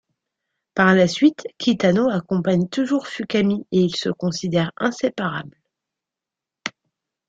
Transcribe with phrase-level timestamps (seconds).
[0.73, 5.61] Par la suite, Kitano accompagne toujours Fukami et ils se considèrent inséparables.